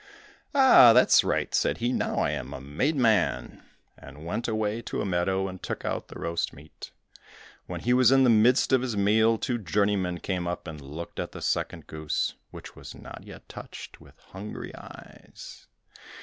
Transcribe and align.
"Ah, 0.55 0.93
that's 0.93 1.23
right!" 1.23 1.53
said 1.53 1.77
he, 1.77 1.93
"now 1.93 2.15
I 2.15 2.31
am 2.31 2.55
a 2.55 2.59
made 2.59 2.95
man!" 2.95 3.61
and 3.95 4.25
went 4.25 4.47
away 4.47 4.81
to 4.81 4.99
a 4.99 5.05
meadow 5.05 5.47
and 5.47 5.61
took 5.61 5.85
out 5.85 6.07
the 6.07 6.17
roast 6.19 6.53
meat. 6.53 6.89
When 7.67 7.81
he 7.81 7.93
was 7.93 8.11
in 8.11 8.23
the 8.23 8.31
midst 8.31 8.73
of 8.73 8.81
his 8.81 8.97
meal, 8.97 9.37
two 9.37 9.59
journeymen 9.59 10.19
came 10.21 10.47
up 10.47 10.67
and 10.67 10.81
looked 10.81 11.19
at 11.19 11.33
the 11.33 11.39
second 11.43 11.85
goose, 11.85 12.33
which 12.49 12.75
was 12.75 12.95
not 12.95 13.25
yet 13.27 13.47
touched, 13.47 14.01
with 14.01 14.17
hungry 14.17 14.73
eyes. 14.75 15.67